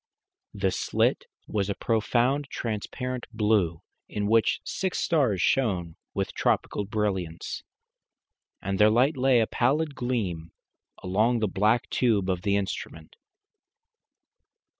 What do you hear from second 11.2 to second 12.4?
the black tube